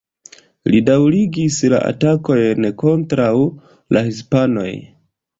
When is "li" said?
0.71-0.77